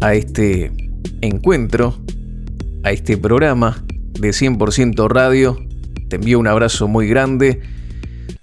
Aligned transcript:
a 0.00 0.14
este 0.14 0.72
encuentro, 1.20 1.96
a 2.84 2.92
este 2.92 3.16
programa 3.16 3.84
de 4.18 4.30
100% 4.30 5.08
Radio. 5.08 5.58
Te 6.08 6.16
envío 6.16 6.38
un 6.38 6.46
abrazo 6.46 6.88
muy 6.88 7.08
grande, 7.08 7.60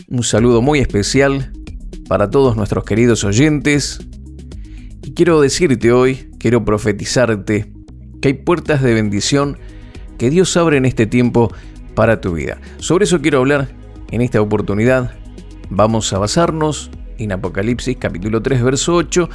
un 0.08 0.24
saludo 0.24 0.62
muy 0.62 0.80
especial 0.80 1.52
para 2.08 2.30
todos 2.30 2.56
nuestros 2.56 2.84
queridos 2.84 3.24
oyentes. 3.24 4.00
Y 5.04 5.14
quiero 5.14 5.42
decirte 5.42 5.92
hoy, 5.92 6.30
quiero 6.40 6.66
profetizarte 6.66 7.72
que 8.22 8.28
hay 8.28 8.34
puertas 8.34 8.82
de 8.82 8.94
bendición 8.94 9.58
que 10.18 10.30
Dios 10.30 10.56
abre 10.58 10.78
en 10.78 10.86
este 10.86 11.06
tiempo 11.06 11.54
para 11.96 12.22
tu 12.22 12.34
vida. 12.34 12.60
Sobre 12.78 13.06
eso 13.06 13.22
quiero 13.22 13.40
hablar 13.40 13.70
en 14.12 14.22
esta 14.22 14.42
oportunidad. 14.42 15.14
Vamos 15.70 16.12
a 16.14 16.20
basarnos 16.20 16.92
en 17.18 17.32
Apocalipsis 17.32 17.98
capítulo 18.00 18.42
3 18.42 18.64
verso 18.64 18.96
8 18.96 19.30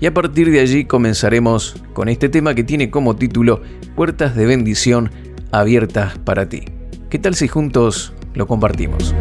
y 0.00 0.06
a 0.06 0.14
partir 0.14 0.50
de 0.50 0.60
allí 0.60 0.84
comenzaremos 0.84 1.76
con 1.92 2.08
este 2.08 2.28
tema 2.28 2.54
que 2.54 2.64
tiene 2.64 2.90
como 2.90 3.16
título 3.16 3.62
Puertas 3.94 4.34
de 4.34 4.46
bendición 4.46 5.10
abiertas 5.50 6.18
para 6.18 6.48
ti. 6.48 6.64
¿Qué 7.10 7.18
tal 7.18 7.34
si 7.34 7.48
juntos 7.48 8.12
lo 8.34 8.46
compartimos? 8.46 9.14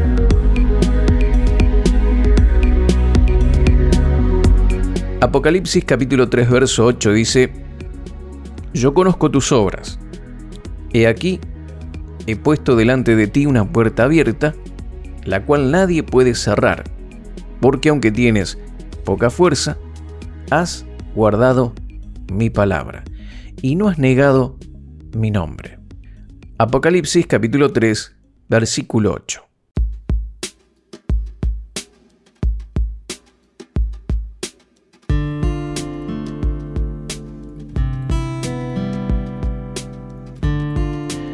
Apocalipsis 5.22 5.86
capítulo 5.86 6.30
3 6.30 6.50
verso 6.50 6.86
8 6.86 7.14
dice, 7.14 7.52
Yo 8.74 8.94
conozco 8.94 9.30
tus 9.30 9.52
obras. 9.52 10.00
He 10.94 11.06
aquí, 11.06 11.40
he 12.26 12.36
puesto 12.36 12.76
delante 12.76 13.16
de 13.16 13.28
ti 13.28 13.46
una 13.46 13.72
puerta 13.72 14.06
abierta, 14.06 14.56
la 15.24 15.46
cual 15.46 15.70
nadie 15.70 16.02
puede 16.02 16.34
cerrar, 16.34 16.86
porque 17.62 17.90
aunque 17.90 18.12
tienes 18.12 18.58
poca 19.06 19.30
fuerza, 19.30 19.78
has 20.50 20.86
guardado 21.16 21.74
mi 22.34 22.50
palabra 22.50 23.06
y 23.62 23.76
no 23.76 23.88
has 23.88 23.98
negado 23.98 24.58
mi 25.16 25.32
nombre. 25.32 25.80
Apocalipsis 26.58 27.28
capítulo 27.28 27.72
3, 27.72 28.16
versículo 28.50 29.14
8. 29.14 29.44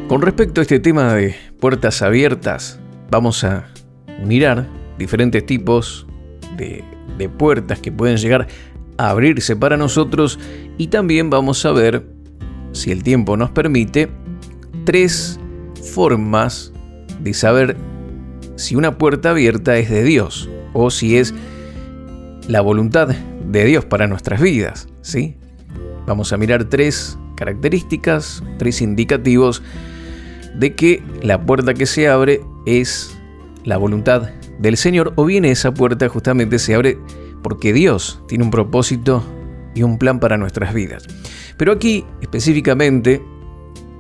Con 0.08 0.22
respecto 0.22 0.62
a 0.62 0.64
este 0.64 0.80
tema 0.80 1.14
de 1.14 1.36
puertas 1.60 2.02
abiertas, 2.02 2.80
vamos 3.12 3.44
a 3.44 3.68
mirar 4.24 4.66
diferentes 4.98 5.46
tipos 5.46 6.07
de, 6.58 6.84
puertas 7.38 7.80
que 7.80 7.92
pueden 7.92 8.18
llegar 8.18 8.48
abrirse 8.98 9.56
para 9.56 9.78
nosotros 9.78 10.40
y 10.78 10.88
también 10.88 11.30
vamos 11.30 11.66
a 11.66 11.72
ver, 11.72 12.06
si 12.72 12.92
el 12.92 13.04
tiempo 13.04 13.38
nos 13.38 13.52
permite, 13.52 14.10
tres 14.86 15.40
formas 15.94 16.74
de 17.22 17.34
saber 17.34 17.78
si 18.56 18.76
una 18.76 18.98
puerta 18.98 19.32
abierta 19.32 19.78
es 19.78 19.90
de 19.90 20.04
Dios 20.04 20.50
o 20.74 20.90
si 20.90 21.18
es 21.18 21.34
la 22.48 22.62
voluntad 22.62 23.10
de 23.10 23.66
Dios 23.66 23.86
para 23.86 24.08
nuestras 24.08 24.42
vidas, 24.42 24.88
¿sí? 25.02 25.36
Vamos 26.06 26.34
a 26.34 26.38
mirar 26.38 26.66
tres 26.66 27.18
características, 27.36 28.44
tres 28.58 28.82
indicativos 28.82 29.62
de 30.56 30.76
que 30.76 31.04
la 31.22 31.42
puerta 31.46 31.74
que 31.74 31.86
se 31.86 32.08
abre 32.08 32.42
es 32.66 33.16
la 33.64 33.78
voluntad 33.78 34.30
del 34.60 34.78
Señor 34.78 35.14
o 35.16 35.26
bien 35.26 35.46
esa 35.46 35.74
puerta 35.74 36.10
justamente 36.10 36.60
se 36.60 36.76
abre 36.76 36.98
porque 37.44 37.74
Dios 37.74 38.22
tiene 38.28 38.44
un 38.44 38.52
propósito 38.52 39.24
y 39.76 39.84
un 39.84 39.98
plan 39.98 40.20
para 40.20 40.38
nuestras 40.38 40.74
vidas. 40.74 41.06
Pero 41.58 41.72
aquí, 41.72 42.06
específicamente, 42.22 43.22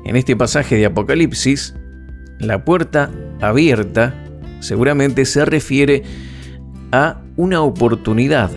en 0.05 0.15
este 0.15 0.35
pasaje 0.35 0.75
de 0.75 0.85
Apocalipsis, 0.85 1.75
la 2.39 2.63
puerta 2.63 3.11
abierta 3.41 4.15
seguramente 4.59 5.25
se 5.25 5.45
refiere 5.45 6.03
a 6.91 7.21
una 7.35 7.61
oportunidad 7.61 8.51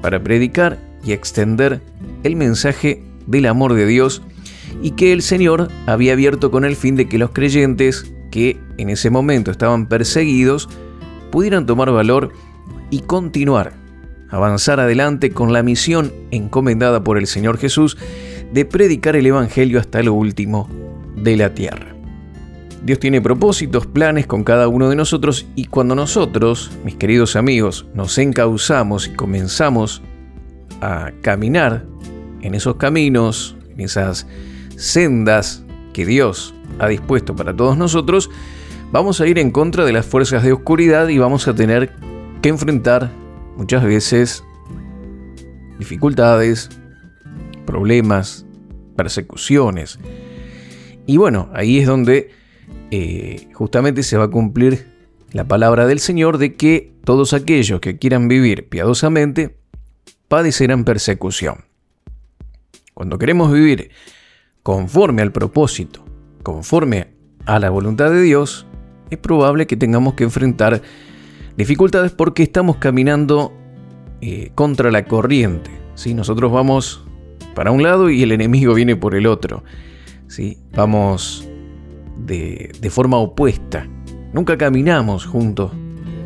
para 0.00 0.22
predicar 0.22 0.78
y 1.04 1.12
extender 1.12 1.80
el 2.22 2.36
mensaje 2.36 3.02
del 3.26 3.46
amor 3.46 3.74
de 3.74 3.86
Dios 3.86 4.22
y 4.82 4.92
que 4.92 5.12
el 5.12 5.22
Señor 5.22 5.68
había 5.86 6.12
abierto 6.12 6.50
con 6.50 6.64
el 6.64 6.76
fin 6.76 6.96
de 6.96 7.08
que 7.08 7.18
los 7.18 7.30
creyentes 7.30 8.12
que 8.30 8.58
en 8.78 8.88
ese 8.88 9.10
momento 9.10 9.50
estaban 9.50 9.86
perseguidos 9.86 10.68
pudieran 11.32 11.66
tomar 11.66 11.90
valor 11.90 12.32
y 12.90 13.00
continuar 13.00 13.82
avanzar 14.32 14.80
adelante 14.80 15.30
con 15.30 15.52
la 15.52 15.62
misión 15.62 16.12
encomendada 16.30 17.04
por 17.04 17.18
el 17.18 17.26
Señor 17.26 17.58
Jesús 17.58 17.98
de 18.52 18.64
predicar 18.64 19.14
el 19.14 19.26
Evangelio 19.26 19.78
hasta 19.78 20.02
lo 20.02 20.14
último 20.14 20.68
de 21.16 21.36
la 21.36 21.54
tierra. 21.54 21.94
Dios 22.82 22.98
tiene 22.98 23.20
propósitos, 23.20 23.86
planes 23.86 24.26
con 24.26 24.42
cada 24.42 24.66
uno 24.66 24.88
de 24.88 24.96
nosotros 24.96 25.46
y 25.54 25.66
cuando 25.66 25.94
nosotros, 25.94 26.72
mis 26.82 26.96
queridos 26.96 27.36
amigos, 27.36 27.86
nos 27.94 28.18
encauzamos 28.18 29.06
y 29.06 29.10
comenzamos 29.10 30.02
a 30.80 31.12
caminar 31.20 31.84
en 32.40 32.54
esos 32.54 32.76
caminos, 32.76 33.54
en 33.68 33.80
esas 33.82 34.26
sendas 34.76 35.62
que 35.92 36.06
Dios 36.06 36.54
ha 36.80 36.88
dispuesto 36.88 37.36
para 37.36 37.54
todos 37.54 37.76
nosotros, 37.76 38.30
vamos 38.92 39.20
a 39.20 39.26
ir 39.26 39.38
en 39.38 39.50
contra 39.50 39.84
de 39.84 39.92
las 39.92 40.06
fuerzas 40.06 40.42
de 40.42 40.52
oscuridad 40.52 41.08
y 41.08 41.18
vamos 41.18 41.48
a 41.48 41.54
tener 41.54 41.92
que 42.42 42.50
enfrentar 42.50 43.10
muchas 43.56 43.82
veces 43.82 44.44
dificultades, 45.78 46.68
problemas, 47.66 48.46
persecuciones. 48.94 49.98
Y 51.06 51.16
bueno, 51.16 51.50
ahí 51.54 51.78
es 51.78 51.86
donde 51.86 52.30
eh, 52.90 53.48
justamente 53.54 54.02
se 54.02 54.16
va 54.16 54.24
a 54.24 54.28
cumplir 54.28 54.86
la 55.32 55.44
palabra 55.44 55.86
del 55.86 55.98
Señor 55.98 56.38
de 56.38 56.54
que 56.54 56.92
todos 57.04 57.32
aquellos 57.32 57.80
que 57.80 57.98
quieran 57.98 58.28
vivir 58.28 58.68
piadosamente 58.68 59.56
padecerán 60.28 60.84
persecución. 60.84 61.64
Cuando 62.94 63.18
queremos 63.18 63.50
vivir 63.50 63.90
conforme 64.62 65.22
al 65.22 65.32
propósito, 65.32 66.04
conforme 66.42 67.08
a 67.46 67.58
la 67.58 67.70
voluntad 67.70 68.10
de 68.10 68.20
Dios, 68.20 68.66
es 69.14 69.18
probable 69.18 69.66
que 69.66 69.76
tengamos 69.76 70.14
que 70.14 70.24
enfrentar 70.24 70.82
Dificultades 71.56 72.12
porque 72.12 72.42
estamos 72.42 72.76
caminando 72.76 73.52
eh, 74.20 74.50
contra 74.54 74.90
la 74.90 75.04
corriente. 75.04 75.70
¿sí? 75.94 76.14
Nosotros 76.14 76.50
vamos 76.50 77.04
para 77.54 77.70
un 77.70 77.82
lado 77.82 78.08
y 78.08 78.22
el 78.22 78.32
enemigo 78.32 78.74
viene 78.74 78.96
por 78.96 79.14
el 79.14 79.26
otro. 79.26 79.62
¿sí? 80.28 80.58
Vamos 80.74 81.46
de, 82.16 82.72
forma 82.90 83.18
opuesta. 83.18 83.86
Nunca 84.32 84.56
caminamos 84.56 85.26
juntos 85.26 85.72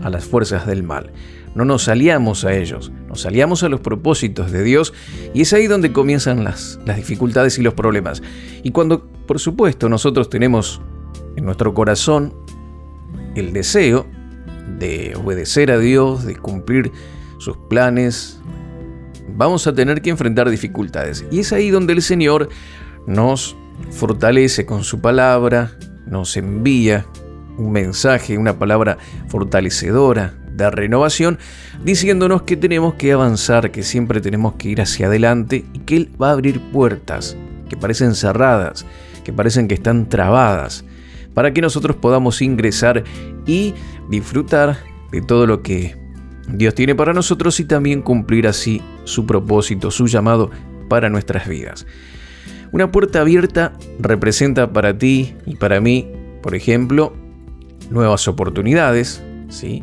a 0.02 0.10
las 0.10 0.24
fuerzas 0.24 0.66
del 0.66 0.84
mal. 0.84 1.12
No 1.56 1.64
nos 1.64 1.88
aliamos 1.88 2.44
a 2.44 2.54
ellos, 2.54 2.92
nos 3.08 3.24
aliamos 3.24 3.62
a 3.62 3.68
los 3.68 3.80
propósitos 3.80 4.52
de 4.52 4.62
Dios 4.62 4.92
y 5.32 5.40
es 5.40 5.52
ahí 5.54 5.66
donde 5.66 5.90
comienzan 5.90 6.44
las 6.44 6.78
dificultades 6.84 7.58
y 7.58 7.62
los 7.62 7.74
problemas. 7.74 8.22
Y 8.62 8.70
cuando, 8.70 9.06
por 9.26 9.40
supuesto, 9.40 9.88
nosotros 9.88 10.28
tenemos 10.28 10.82
en 11.34 11.46
nuestro 11.46 11.72
corazón 11.72 12.34
el 13.40 13.52
deseo 13.52 14.06
de 14.78 15.14
obedecer 15.16 15.70
a 15.70 15.78
Dios, 15.78 16.24
de 16.24 16.36
cumplir 16.36 16.92
sus 17.38 17.56
planes, 17.68 18.40
vamos 19.36 19.66
a 19.66 19.74
tener 19.74 20.02
que 20.02 20.10
enfrentar 20.10 20.50
dificultades. 20.50 21.24
Y 21.30 21.40
es 21.40 21.52
ahí 21.52 21.70
donde 21.70 21.92
el 21.92 22.02
Señor 22.02 22.48
nos 23.06 23.56
fortalece 23.90 24.66
con 24.66 24.84
su 24.84 25.00
palabra, 25.00 25.72
nos 26.06 26.36
envía 26.36 27.06
un 27.58 27.72
mensaje, 27.72 28.38
una 28.38 28.58
palabra 28.58 28.98
fortalecedora 29.28 30.34
de 30.52 30.70
renovación, 30.70 31.38
diciéndonos 31.84 32.42
que 32.42 32.56
tenemos 32.56 32.94
que 32.94 33.12
avanzar, 33.12 33.70
que 33.70 33.82
siempre 33.82 34.20
tenemos 34.20 34.54
que 34.54 34.70
ir 34.70 34.80
hacia 34.80 35.06
adelante 35.06 35.64
y 35.72 35.80
que 35.80 35.96
Él 35.96 36.10
va 36.20 36.30
a 36.30 36.32
abrir 36.32 36.60
puertas 36.72 37.36
que 37.68 37.76
parecen 37.76 38.14
cerradas, 38.14 38.86
que 39.24 39.32
parecen 39.32 39.68
que 39.68 39.74
están 39.74 40.08
trabadas, 40.08 40.84
para 41.36 41.52
que 41.52 41.60
nosotros 41.60 41.96
podamos 41.96 42.40
ingresar 42.40 43.04
y 43.44 43.74
disfrutar 44.08 44.78
de 45.12 45.20
todo 45.20 45.46
lo 45.46 45.60
que 45.62 45.94
Dios 46.48 46.74
tiene 46.74 46.94
para 46.94 47.12
nosotros 47.12 47.60
y 47.60 47.66
también 47.66 48.00
cumplir 48.00 48.48
así 48.48 48.80
su 49.04 49.26
propósito, 49.26 49.90
su 49.90 50.06
llamado 50.06 50.50
para 50.88 51.10
nuestras 51.10 51.46
vidas. 51.46 51.86
Una 52.72 52.90
puerta 52.90 53.20
abierta 53.20 53.74
representa 53.98 54.72
para 54.72 54.96
ti 54.96 55.34
y 55.44 55.56
para 55.56 55.78
mí, 55.78 56.10
por 56.42 56.54
ejemplo, 56.54 57.12
nuevas 57.90 58.28
oportunidades, 58.28 59.22
¿sí? 59.50 59.82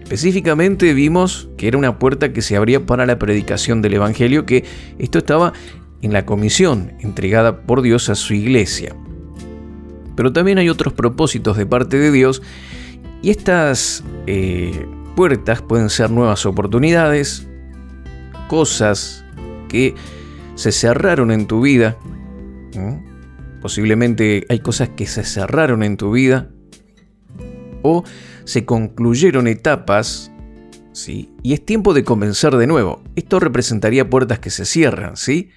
Específicamente 0.00 0.94
vimos 0.94 1.48
que 1.56 1.66
era 1.66 1.76
una 1.76 1.98
puerta 1.98 2.32
que 2.32 2.40
se 2.40 2.56
abría 2.56 2.86
para 2.86 3.04
la 3.04 3.18
predicación 3.18 3.82
del 3.82 3.94
Evangelio, 3.94 4.46
que 4.46 4.64
esto 5.00 5.18
estaba 5.18 5.54
en 6.02 6.12
la 6.12 6.24
comisión 6.24 6.92
entregada 7.00 7.62
por 7.62 7.82
Dios 7.82 8.10
a 8.10 8.14
su 8.14 8.32
iglesia. 8.32 8.94
Pero 10.16 10.32
también 10.32 10.58
hay 10.58 10.68
otros 10.68 10.92
propósitos 10.92 11.56
de 11.56 11.66
parte 11.66 11.98
de 11.98 12.10
Dios 12.10 12.42
y 13.22 13.30
estas 13.30 14.04
eh, 14.26 14.86
puertas 15.16 15.62
pueden 15.62 15.90
ser 15.90 16.10
nuevas 16.10 16.44
oportunidades, 16.46 17.48
cosas 18.48 19.24
que 19.68 19.94
se 20.54 20.72
cerraron 20.72 21.30
en 21.30 21.46
tu 21.46 21.62
vida. 21.62 21.96
Posiblemente 23.62 24.44
hay 24.50 24.60
cosas 24.60 24.90
que 24.90 25.06
se 25.06 25.24
cerraron 25.24 25.82
en 25.82 25.96
tu 25.96 26.12
vida 26.12 26.50
o 27.82 28.04
se 28.44 28.64
concluyeron 28.66 29.46
etapas, 29.46 30.30
¿sí? 30.92 31.30
Y 31.42 31.54
es 31.54 31.64
tiempo 31.64 31.94
de 31.94 32.04
comenzar 32.04 32.56
de 32.56 32.66
nuevo. 32.66 33.02
Esto 33.16 33.40
representaría 33.40 34.10
puertas 34.10 34.38
que 34.38 34.50
se 34.50 34.66
cierran, 34.66 35.16
¿sí? 35.16 35.50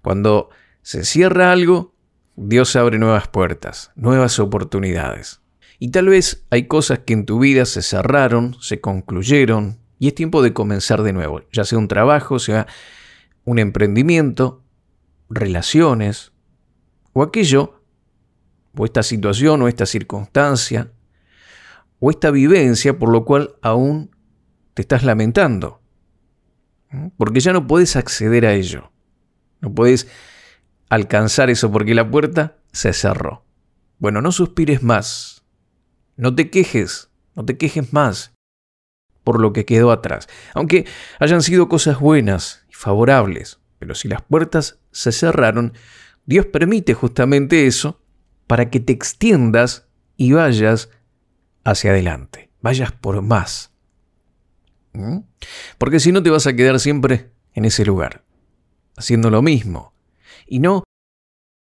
Cuando 0.00 0.48
se 0.82 1.04
cierra 1.04 1.52
algo, 1.52 1.94
Dios 2.40 2.76
abre 2.76 3.00
nuevas 3.00 3.26
puertas, 3.26 3.90
nuevas 3.96 4.38
oportunidades. 4.38 5.40
Y 5.80 5.90
tal 5.90 6.08
vez 6.08 6.46
hay 6.50 6.68
cosas 6.68 7.00
que 7.00 7.12
en 7.12 7.26
tu 7.26 7.40
vida 7.40 7.64
se 7.64 7.82
cerraron, 7.82 8.56
se 8.60 8.80
concluyeron, 8.80 9.80
y 9.98 10.06
es 10.06 10.14
tiempo 10.14 10.40
de 10.40 10.52
comenzar 10.52 11.02
de 11.02 11.12
nuevo, 11.12 11.42
ya 11.52 11.64
sea 11.64 11.78
un 11.78 11.88
trabajo, 11.88 12.38
sea 12.38 12.68
un 13.44 13.58
emprendimiento, 13.58 14.62
relaciones, 15.28 16.30
o 17.12 17.24
aquello, 17.24 17.82
o 18.76 18.84
esta 18.84 19.02
situación, 19.02 19.60
o 19.62 19.66
esta 19.66 19.84
circunstancia, 19.84 20.92
o 21.98 22.10
esta 22.10 22.30
vivencia 22.30 23.00
por 23.00 23.10
lo 23.10 23.24
cual 23.24 23.56
aún 23.62 24.14
te 24.74 24.82
estás 24.82 25.02
lamentando. 25.02 25.80
Porque 27.16 27.40
ya 27.40 27.52
no 27.52 27.66
puedes 27.66 27.96
acceder 27.96 28.46
a 28.46 28.54
ello. 28.54 28.92
No 29.60 29.74
puedes 29.74 30.06
alcanzar 30.88 31.50
eso 31.50 31.70
porque 31.70 31.94
la 31.94 32.10
puerta 32.10 32.56
se 32.72 32.92
cerró. 32.92 33.44
Bueno, 33.98 34.22
no 34.22 34.32
suspires 34.32 34.82
más. 34.82 35.44
No 36.16 36.34
te 36.34 36.50
quejes, 36.50 37.10
no 37.34 37.44
te 37.44 37.56
quejes 37.56 37.92
más 37.92 38.32
por 39.24 39.40
lo 39.40 39.52
que 39.52 39.66
quedó 39.66 39.90
atrás. 39.92 40.28
Aunque 40.54 40.86
hayan 41.18 41.42
sido 41.42 41.68
cosas 41.68 42.00
buenas 42.00 42.64
y 42.70 42.74
favorables, 42.74 43.60
pero 43.78 43.94
si 43.94 44.08
las 44.08 44.22
puertas 44.22 44.78
se 44.90 45.12
cerraron, 45.12 45.74
Dios 46.24 46.46
permite 46.46 46.94
justamente 46.94 47.66
eso 47.66 48.00
para 48.46 48.70
que 48.70 48.80
te 48.80 48.92
extiendas 48.92 49.86
y 50.16 50.32
vayas 50.32 50.90
hacia 51.62 51.90
adelante, 51.90 52.50
vayas 52.60 52.92
por 52.92 53.20
más. 53.22 53.72
¿Mm? 54.94 55.18
Porque 55.76 56.00
si 56.00 56.10
no 56.10 56.22
te 56.22 56.30
vas 56.30 56.46
a 56.46 56.54
quedar 56.54 56.80
siempre 56.80 57.30
en 57.52 57.66
ese 57.66 57.84
lugar, 57.84 58.24
haciendo 58.96 59.30
lo 59.30 59.42
mismo, 59.42 59.92
y 60.48 60.60
no 60.60 60.84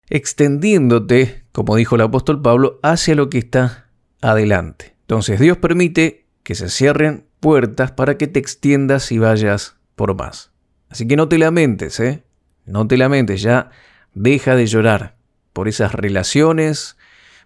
extendiéndote, 0.09 1.45
como 1.53 1.77
dijo 1.77 1.97
el 1.97 2.03
apóstol 2.03 2.41
Pablo, 2.43 2.79
hacia 2.83 3.15
lo 3.15 3.29
que 3.29 3.39
está 3.39 3.91
adelante. 4.21 4.97
Entonces 5.03 5.41
Dios 5.41 5.59
permite 5.59 6.27
que 6.43 6.55
se 6.55 6.69
cierren 6.69 7.27
puertas 7.41 7.93
para 7.93 8.17
que 8.19 8.27
te 8.27 8.39
extiendas 8.39 9.11
y 9.13 9.19
vayas 9.19 9.77
por 9.95 10.15
más. 10.17 10.53
Así 10.89 11.09
que 11.09 11.17
no 11.17 11.29
te 11.29 11.39
lamentes, 11.39 11.99
¿eh? 12.01 12.25
No 12.65 12.87
te 12.87 12.97
lamentes, 12.97 13.43
ya 13.43 13.71
deja 14.15 14.57
de 14.57 14.67
llorar 14.67 15.17
por 15.53 15.69
esas 15.69 15.93
relaciones, 15.93 16.97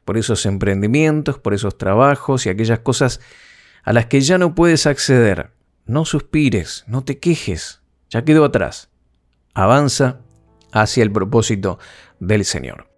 por 0.04 0.18
esos 0.18 0.46
emprendimientos, 0.46 1.38
por 1.38 1.54
esos 1.54 1.78
trabajos 1.78 2.46
y 2.46 2.48
aquellas 2.48 2.80
cosas 2.80 3.20
a 3.82 3.92
las 3.92 4.06
que 4.06 4.20
ya 4.20 4.38
no 4.38 4.54
puedes 4.54 4.86
acceder. 4.86 5.52
No 5.86 6.04
suspires, 6.04 6.84
no 6.86 7.04
te 7.04 7.18
quejes, 7.18 7.82
ya 8.08 8.24
quedó 8.24 8.44
atrás. 8.44 8.90
Avanza 9.54 10.20
hacia 10.72 11.02
el 11.02 11.12
propósito 11.12 11.78
del 12.18 12.44
Señor. 12.44 12.88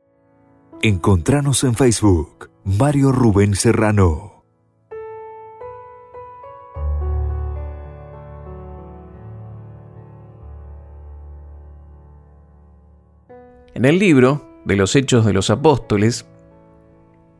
Encontranos 0.82 1.64
en 1.64 1.74
Facebook, 1.74 2.50
Mario 2.64 3.12
Rubén 3.12 3.54
Serrano. 3.54 4.44
En 13.74 13.84
el 13.86 13.98
libro 13.98 14.60
de 14.64 14.76
los 14.76 14.94
Hechos 14.94 15.24
de 15.24 15.32
los 15.32 15.50
Apóstoles, 15.50 16.26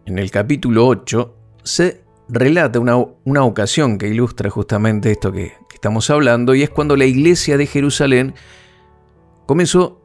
en 0.06 0.19
el 0.19 0.31
capítulo 0.31 0.87
8, 0.87 1.37
se 1.62 2.02
relata 2.28 2.81
una, 2.81 3.44
ocasión 3.44 3.99
que 3.99 4.08
ilustra 4.08 4.50
justamente 4.50 5.11
esto 5.11 5.31
que 5.31 5.52
estamos 5.73 6.08
hablando, 6.11 6.55
y 6.55 6.62
es 6.62 6.70
cuando 6.70 6.96
la 6.96 7.05
iglesia 7.05 7.56
de 7.56 7.67
Jerusalén 7.67 8.35
comenzó 9.46 10.01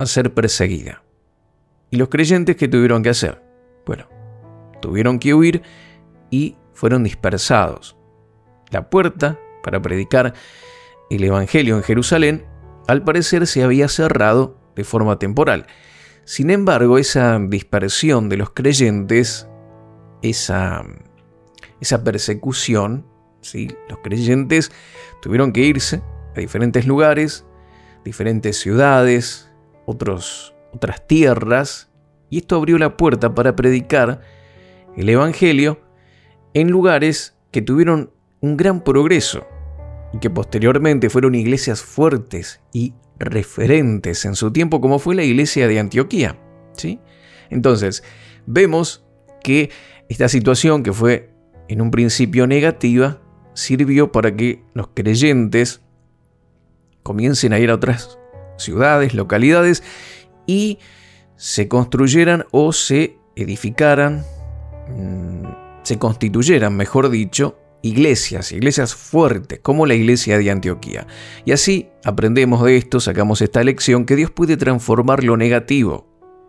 a 0.00 0.06
ser 0.06 0.32
perseguida. 0.32 1.02
¿Y 1.90 1.98
los 1.98 2.08
creyentes 2.08 2.56
qué 2.56 2.68
tuvieron 2.68 3.02
que 3.02 3.10
hacer? 3.10 3.42
Bueno, 3.84 4.08
tuvieron 4.80 5.18
que 5.18 5.34
huir 5.34 5.62
y 6.30 6.56
fueron 6.72 7.04
dispersados. 7.04 7.96
La 8.70 8.88
puerta 8.88 9.38
para 9.62 9.82
predicar 9.82 10.32
el 11.10 11.22
Evangelio 11.22 11.76
en 11.76 11.82
Jerusalén 11.82 12.46
al 12.88 13.04
parecer 13.04 13.46
se 13.46 13.62
había 13.62 13.88
cerrado 13.88 14.58
de 14.74 14.84
forma 14.84 15.18
temporal. 15.18 15.66
Sin 16.24 16.48
embargo, 16.48 16.96
esa 16.96 17.38
dispersión 17.38 18.30
de 18.30 18.38
los 18.38 18.50
creyentes, 18.50 19.48
esa, 20.22 20.82
esa 21.80 22.04
persecución, 22.04 23.06
¿sí? 23.42 23.68
los 23.88 23.98
creyentes 23.98 24.72
tuvieron 25.20 25.52
que 25.52 25.60
irse 25.60 26.00
a 26.34 26.40
diferentes 26.40 26.86
lugares, 26.86 27.44
diferentes 28.02 28.58
ciudades, 28.58 29.49
otras 29.90 31.06
tierras, 31.06 31.90
y 32.28 32.38
esto 32.38 32.56
abrió 32.56 32.78
la 32.78 32.96
puerta 32.96 33.34
para 33.34 33.56
predicar 33.56 34.20
el 34.96 35.08
Evangelio 35.08 35.80
en 36.54 36.70
lugares 36.70 37.36
que 37.50 37.62
tuvieron 37.62 38.10
un 38.40 38.56
gran 38.56 38.82
progreso 38.82 39.46
y 40.12 40.18
que 40.18 40.30
posteriormente 40.30 41.10
fueron 41.10 41.34
iglesias 41.34 41.82
fuertes 41.82 42.60
y 42.72 42.94
referentes 43.18 44.24
en 44.24 44.34
su 44.34 44.52
tiempo, 44.52 44.80
como 44.80 44.98
fue 44.98 45.14
la 45.14 45.24
iglesia 45.24 45.68
de 45.68 45.78
Antioquía. 45.78 46.38
¿sí? 46.72 47.00
Entonces, 47.50 48.02
vemos 48.46 49.04
que 49.42 49.70
esta 50.08 50.28
situación 50.28 50.82
que 50.82 50.92
fue 50.92 51.30
en 51.70 51.80
un 51.80 51.92
principio 51.92 52.48
negativa, 52.48 53.20
sirvió 53.54 54.10
para 54.10 54.34
que 54.34 54.64
los 54.74 54.88
creyentes 54.88 55.82
comiencen 57.04 57.52
a 57.52 57.60
ir 57.60 57.70
a 57.70 57.76
otras 57.76 58.18
ciudades, 58.62 59.14
localidades, 59.14 59.82
y 60.46 60.78
se 61.36 61.68
construyeran 61.68 62.44
o 62.50 62.72
se 62.72 63.16
edificaran, 63.36 64.24
mm, 64.88 65.44
se 65.82 65.98
constituyeran, 65.98 66.76
mejor 66.76 67.08
dicho, 67.08 67.58
iglesias, 67.82 68.52
iglesias 68.52 68.94
fuertes, 68.94 69.60
como 69.60 69.86
la 69.86 69.94
iglesia 69.94 70.38
de 70.38 70.50
Antioquía. 70.50 71.06
Y 71.44 71.52
así 71.52 71.88
aprendemos 72.04 72.62
de 72.64 72.76
esto, 72.76 73.00
sacamos 73.00 73.40
esta 73.40 73.64
lección, 73.64 74.04
que 74.04 74.16
Dios 74.16 74.30
puede 74.30 74.56
transformar 74.56 75.24
lo 75.24 75.36
negativo, 75.36 76.06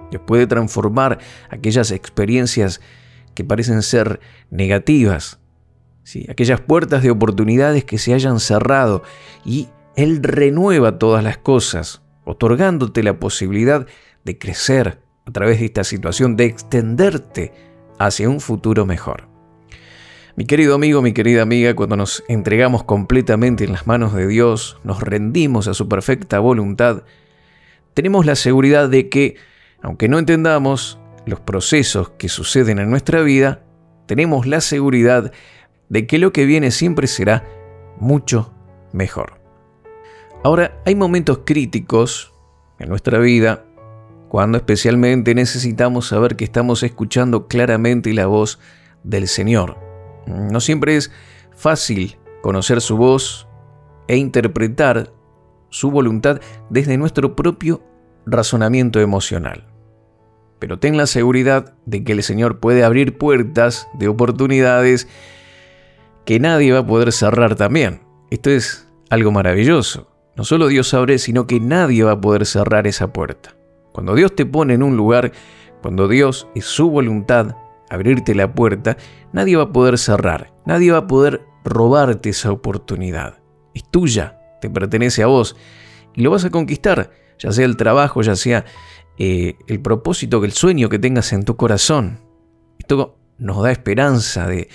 Dios 0.09 0.23
puede 0.27 0.45
transformar 0.45 1.19
aquellas 1.49 1.91
experiencias 1.91 2.81
que 3.33 3.45
parecen 3.45 3.81
ser 3.81 4.19
negativas, 4.49 5.39
¿sí? 6.03 6.27
aquellas 6.29 6.59
puertas 6.59 7.01
de 7.01 7.11
oportunidades 7.11 7.85
que 7.85 7.97
se 7.97 8.13
hayan 8.13 8.39
cerrado 8.39 9.03
y 9.45 9.69
Él 9.95 10.23
renueva 10.23 10.97
todas 10.97 11.23
las 11.23 11.37
cosas, 11.37 12.01
otorgándote 12.23 13.03
la 13.03 13.19
posibilidad 13.19 13.87
de 14.23 14.37
crecer 14.37 15.01
a 15.25 15.31
través 15.31 15.59
de 15.59 15.65
esta 15.65 15.83
situación, 15.83 16.37
de 16.37 16.45
extenderte 16.45 17.53
hacia 17.99 18.29
un 18.29 18.39
futuro 18.39 18.85
mejor. 18.85 19.27
Mi 20.35 20.45
querido 20.45 20.75
amigo, 20.75 21.01
mi 21.01 21.11
querida 21.11 21.41
amiga, 21.41 21.75
cuando 21.75 21.97
nos 21.97 22.23
entregamos 22.29 22.83
completamente 22.83 23.65
en 23.65 23.73
las 23.73 23.85
manos 23.85 24.13
de 24.13 24.27
Dios, 24.27 24.79
nos 24.83 25.01
rendimos 25.01 25.67
a 25.67 25.73
su 25.73 25.89
perfecta 25.89 26.39
voluntad, 26.39 27.03
tenemos 27.93 28.25
la 28.25 28.35
seguridad 28.35 28.87
de 28.87 29.09
que, 29.09 29.35
aunque 29.81 30.07
no 30.07 30.19
entendamos 30.19 30.99
los 31.25 31.41
procesos 31.41 32.11
que 32.11 32.29
suceden 32.29 32.79
en 32.79 32.89
nuestra 32.89 33.21
vida, 33.21 33.63
tenemos 34.05 34.47
la 34.47 34.61
seguridad 34.61 35.33
de 35.89 36.07
que 36.07 36.17
lo 36.17 36.31
que 36.31 36.45
viene 36.45 36.71
siempre 36.71 37.07
será 37.07 37.43
mucho 37.99 38.53
mejor. 38.93 39.40
Ahora, 40.43 40.81
hay 40.85 40.95
momentos 40.95 41.41
críticos 41.45 42.33
en 42.79 42.89
nuestra 42.89 43.19
vida 43.19 43.63
cuando 44.27 44.57
especialmente 44.57 45.35
necesitamos 45.35 46.07
saber 46.07 46.35
que 46.35 46.45
estamos 46.45 46.81
escuchando 46.81 47.47
claramente 47.47 48.11
la 48.13 48.25
voz 48.25 48.59
del 49.03 49.27
Señor. 49.27 49.77
No 50.25 50.59
siempre 50.59 50.95
es 50.95 51.11
fácil 51.55 52.17
conocer 52.41 52.81
su 52.81 52.97
voz 52.97 53.47
e 54.07 54.17
interpretar 54.17 55.13
su 55.69 55.91
voluntad 55.91 56.41
desde 56.71 56.97
nuestro 56.97 57.35
propio 57.35 57.83
razonamiento 58.25 58.99
emocional. 58.99 59.67
Pero 60.57 60.79
ten 60.79 60.97
la 60.97 61.05
seguridad 61.05 61.75
de 61.85 62.03
que 62.03 62.13
el 62.13 62.23
Señor 62.23 62.59
puede 62.59 62.83
abrir 62.83 63.17
puertas 63.17 63.87
de 63.93 64.07
oportunidades 64.07 65.07
que 66.25 66.39
nadie 66.39 66.71
va 66.71 66.79
a 66.79 66.87
poder 66.87 67.11
cerrar 67.11 67.55
también. 67.55 68.01
Esto 68.31 68.49
es 68.49 68.87
algo 69.09 69.31
maravilloso. 69.31 70.10
No 70.35 70.43
solo 70.43 70.67
Dios 70.67 70.93
abre, 70.93 71.17
sino 71.19 71.45
que 71.47 71.59
nadie 71.59 72.03
va 72.03 72.13
a 72.13 72.21
poder 72.21 72.45
cerrar 72.45 72.87
esa 72.87 73.11
puerta. 73.11 73.55
Cuando 73.91 74.15
Dios 74.15 74.35
te 74.35 74.45
pone 74.45 74.73
en 74.73 74.83
un 74.83 74.95
lugar, 74.95 75.31
cuando 75.81 76.07
Dios 76.07 76.47
es 76.55 76.65
su 76.65 76.89
voluntad 76.89 77.55
abrirte 77.89 78.33
la 78.35 78.53
puerta, 78.53 78.95
nadie 79.33 79.57
va 79.57 79.63
a 79.63 79.71
poder 79.73 79.97
cerrar, 79.97 80.53
nadie 80.65 80.91
va 80.91 80.99
a 80.99 81.07
poder 81.07 81.41
robarte 81.65 82.29
esa 82.29 82.51
oportunidad. 82.51 83.39
Es 83.73 83.83
tuya, 83.89 84.39
te 84.61 84.69
pertenece 84.69 85.23
a 85.23 85.27
vos 85.27 85.57
y 86.15 86.21
lo 86.21 86.31
vas 86.31 86.45
a 86.45 86.49
conquistar, 86.49 87.11
ya 87.37 87.51
sea 87.51 87.65
el 87.65 87.75
trabajo, 87.75 88.21
ya 88.21 88.35
sea 88.35 88.65
eh, 89.17 89.57
el 89.67 89.81
propósito, 89.81 90.43
el 90.45 90.53
sueño 90.53 90.87
que 90.87 90.99
tengas 90.99 91.33
en 91.33 91.43
tu 91.43 91.57
corazón. 91.57 92.21
Esto 92.79 93.17
nos 93.37 93.61
da 93.61 93.71
esperanza 93.71 94.47
de, 94.47 94.69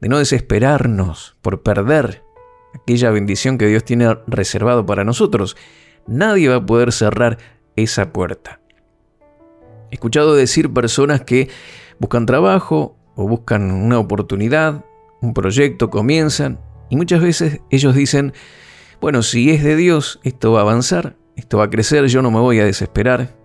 de 0.00 0.08
no 0.08 0.18
desesperarnos 0.18 1.36
por 1.42 1.62
perder 1.62 2.22
aquella 2.76 3.10
bendición 3.10 3.58
que 3.58 3.66
Dios 3.66 3.84
tiene 3.84 4.16
reservado 4.26 4.86
para 4.86 5.04
nosotros. 5.04 5.56
Nadie 6.06 6.48
va 6.48 6.56
a 6.56 6.66
poder 6.66 6.92
cerrar 6.92 7.38
esa 7.74 8.12
puerta. 8.12 8.60
He 9.90 9.94
escuchado 9.94 10.34
decir 10.34 10.72
personas 10.72 11.22
que 11.22 11.48
buscan 11.98 12.26
trabajo 12.26 12.96
o 13.14 13.28
buscan 13.28 13.70
una 13.70 13.98
oportunidad, 13.98 14.84
un 15.20 15.34
proyecto, 15.34 15.90
comienzan 15.90 16.60
y 16.90 16.96
muchas 16.96 17.20
veces 17.20 17.60
ellos 17.70 17.94
dicen, 17.94 18.32
bueno, 19.00 19.22
si 19.22 19.50
es 19.50 19.62
de 19.62 19.76
Dios, 19.76 20.20
esto 20.22 20.52
va 20.52 20.60
a 20.60 20.62
avanzar, 20.62 21.16
esto 21.36 21.58
va 21.58 21.64
a 21.64 21.70
crecer, 21.70 22.06
yo 22.06 22.22
no 22.22 22.30
me 22.30 22.40
voy 22.40 22.60
a 22.60 22.64
desesperar. 22.64 23.36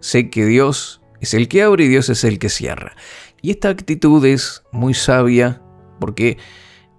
Sé 0.00 0.30
que 0.30 0.44
Dios 0.44 1.02
es 1.20 1.34
el 1.34 1.48
que 1.48 1.62
abre 1.62 1.84
y 1.84 1.88
Dios 1.88 2.08
es 2.08 2.24
el 2.24 2.38
que 2.38 2.48
cierra. 2.48 2.94
Y 3.40 3.50
esta 3.50 3.68
actitud 3.68 4.24
es 4.24 4.62
muy 4.72 4.94
sabia 4.94 5.62
porque 6.00 6.38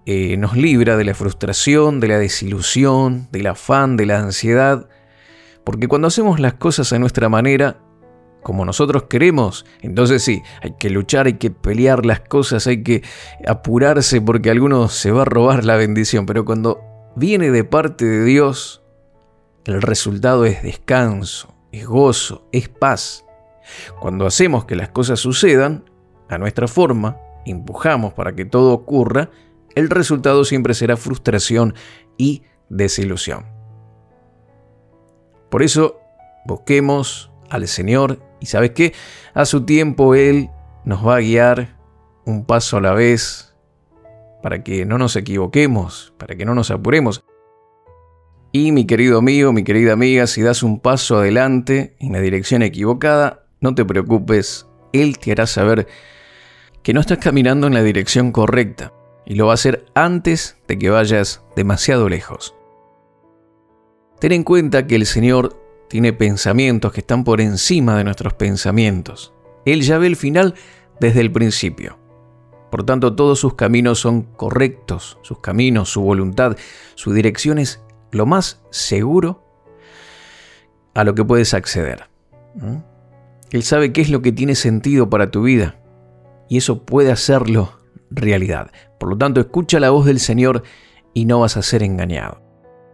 eh, 0.06 0.36
nos 0.36 0.56
libra 0.56 0.96
de 0.96 1.04
la 1.04 1.14
frustración, 1.14 2.00
de 2.00 2.08
la 2.08 2.18
desilusión, 2.18 3.28
del 3.32 3.46
afán, 3.46 3.96
de 3.96 4.06
la 4.06 4.18
ansiedad. 4.20 4.88
Porque 5.64 5.88
cuando 5.88 6.08
hacemos 6.08 6.40
las 6.40 6.54
cosas 6.54 6.92
a 6.92 6.98
nuestra 6.98 7.28
manera, 7.28 7.78
como 8.42 8.66
nosotros 8.66 9.04
queremos, 9.04 9.64
entonces 9.80 10.22
sí, 10.22 10.42
hay 10.62 10.74
que 10.78 10.90
luchar, 10.90 11.26
hay 11.26 11.34
que 11.34 11.50
pelear 11.50 12.04
las 12.04 12.20
cosas, 12.20 12.66
hay 12.66 12.82
que 12.82 13.02
apurarse 13.46 14.20
porque 14.20 14.50
alguno 14.50 14.88
se 14.88 15.10
va 15.10 15.22
a 15.22 15.24
robar 15.24 15.64
la 15.64 15.76
bendición. 15.76 16.26
Pero 16.26 16.44
cuando 16.44 16.80
viene 17.16 17.50
de 17.50 17.64
parte 17.64 18.04
de 18.04 18.24
Dios, 18.24 18.82
el 19.64 19.80
resultado 19.80 20.44
es 20.44 20.62
descanso, 20.62 21.54
es 21.72 21.86
gozo, 21.86 22.46
es 22.52 22.68
paz. 22.68 23.24
Cuando 24.00 24.26
hacemos 24.26 24.66
que 24.66 24.76
las 24.76 24.90
cosas 24.90 25.20
sucedan 25.20 25.84
a 26.28 26.36
nuestra 26.36 26.68
forma, 26.68 27.16
empujamos 27.46 28.12
para 28.12 28.34
que 28.34 28.44
todo 28.44 28.74
ocurra, 28.74 29.30
el 29.74 29.90
resultado 29.90 30.44
siempre 30.44 30.74
será 30.74 30.96
frustración 30.96 31.74
y 32.16 32.42
desilusión. 32.68 33.46
Por 35.50 35.62
eso, 35.62 36.00
busquemos 36.46 37.30
al 37.50 37.68
Señor 37.68 38.20
y 38.40 38.46
sabes 38.46 38.70
qué, 38.70 38.92
a 39.34 39.44
su 39.44 39.64
tiempo 39.64 40.14
Él 40.14 40.50
nos 40.84 41.06
va 41.06 41.16
a 41.16 41.20
guiar 41.20 41.76
un 42.24 42.44
paso 42.44 42.76
a 42.76 42.80
la 42.80 42.92
vez 42.92 43.54
para 44.42 44.62
que 44.62 44.84
no 44.84 44.98
nos 44.98 45.16
equivoquemos, 45.16 46.12
para 46.18 46.36
que 46.36 46.44
no 46.44 46.54
nos 46.54 46.70
apuremos. 46.70 47.24
Y 48.52 48.72
mi 48.72 48.86
querido 48.86 49.18
amigo, 49.18 49.52
mi 49.52 49.64
querida 49.64 49.94
amiga, 49.94 50.26
si 50.26 50.42
das 50.42 50.62
un 50.62 50.80
paso 50.80 51.18
adelante 51.18 51.96
en 51.98 52.12
la 52.12 52.20
dirección 52.20 52.62
equivocada, 52.62 53.46
no 53.60 53.74
te 53.74 53.84
preocupes, 53.84 54.66
Él 54.92 55.18
te 55.18 55.32
hará 55.32 55.46
saber 55.46 55.88
que 56.82 56.92
no 56.92 57.00
estás 57.00 57.18
caminando 57.18 57.66
en 57.66 57.74
la 57.74 57.82
dirección 57.82 58.30
correcta 58.30 58.92
y 59.26 59.34
lo 59.34 59.46
va 59.46 59.52
a 59.52 59.54
hacer 59.54 59.86
antes 59.94 60.56
de 60.66 60.78
que 60.78 60.90
vayas 60.90 61.42
demasiado 61.56 62.08
lejos. 62.08 62.54
Ten 64.18 64.32
en 64.32 64.44
cuenta 64.44 64.86
que 64.86 64.96
el 64.96 65.06
Señor 65.06 65.60
tiene 65.88 66.12
pensamientos 66.12 66.92
que 66.92 67.00
están 67.00 67.24
por 67.24 67.40
encima 67.40 67.96
de 67.96 68.04
nuestros 68.04 68.34
pensamientos. 68.34 69.32
Él 69.64 69.82
ya 69.82 69.98
ve 69.98 70.06
el 70.06 70.16
final 70.16 70.54
desde 71.00 71.20
el 71.20 71.30
principio. 71.32 71.98
Por 72.70 72.84
tanto, 72.84 73.14
todos 73.14 73.38
sus 73.38 73.54
caminos 73.54 74.00
son 74.00 74.22
correctos, 74.22 75.18
sus 75.22 75.38
caminos, 75.38 75.90
su 75.90 76.00
voluntad, 76.00 76.56
su 76.96 77.12
dirección 77.12 77.58
es 77.58 77.80
lo 78.10 78.26
más 78.26 78.60
seguro 78.70 79.44
a 80.94 81.04
lo 81.04 81.14
que 81.14 81.24
puedes 81.24 81.54
acceder. 81.54 82.08
Él 83.50 83.62
sabe 83.62 83.92
qué 83.92 84.00
es 84.00 84.10
lo 84.10 84.22
que 84.22 84.32
tiene 84.32 84.54
sentido 84.54 85.08
para 85.08 85.30
tu 85.30 85.42
vida 85.42 85.76
y 86.48 86.56
eso 86.56 86.84
puede 86.84 87.12
hacerlo 87.12 87.78
realidad. 88.10 88.70
Por 89.04 89.10
lo 89.10 89.18
tanto, 89.18 89.38
escucha 89.38 89.78
la 89.80 89.90
voz 89.90 90.06
del 90.06 90.18
Señor 90.18 90.62
y 91.12 91.26
no 91.26 91.40
vas 91.40 91.58
a 91.58 91.62
ser 91.62 91.82
engañado. 91.82 92.40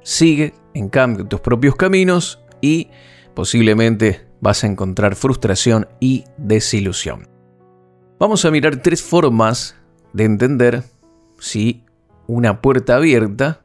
Sigue, 0.02 0.54
en 0.74 0.88
cambio, 0.88 1.24
tus 1.24 1.38
propios 1.38 1.76
caminos 1.76 2.40
y 2.60 2.88
posiblemente 3.32 4.26
vas 4.40 4.64
a 4.64 4.66
encontrar 4.66 5.14
frustración 5.14 5.86
y 6.00 6.24
desilusión. 6.36 7.28
Vamos 8.18 8.44
a 8.44 8.50
mirar 8.50 8.78
tres 8.78 9.02
formas 9.04 9.76
de 10.12 10.24
entender 10.24 10.82
si 11.38 11.84
una 12.26 12.60
puerta 12.60 12.96
abierta 12.96 13.62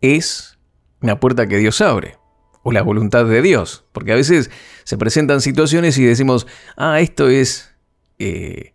es 0.00 0.58
una 1.00 1.20
puerta 1.20 1.46
que 1.46 1.58
Dios 1.58 1.80
abre 1.82 2.18
o 2.64 2.72
la 2.72 2.82
voluntad 2.82 3.26
de 3.26 3.42
Dios. 3.42 3.84
Porque 3.92 4.10
a 4.10 4.16
veces 4.16 4.50
se 4.82 4.98
presentan 4.98 5.40
situaciones 5.40 5.96
y 5.98 6.04
decimos, 6.04 6.48
ah, 6.76 6.98
esto 6.98 7.28
es, 7.28 7.76
eh, 8.18 8.74